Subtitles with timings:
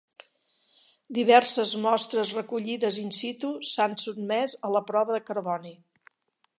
[1.17, 5.77] Diverses mostres recollides in situ s'han sotmès a la prova de carboni.